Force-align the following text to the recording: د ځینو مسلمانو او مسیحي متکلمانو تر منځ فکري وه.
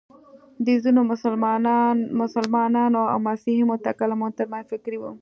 د 0.65 0.67
ځینو 0.83 1.01
مسلمانو 2.21 3.01
او 3.11 3.17
مسیحي 3.27 3.63
متکلمانو 3.71 4.37
تر 4.39 4.45
منځ 4.51 4.65
فکري 4.71 4.97
وه. 4.99 5.09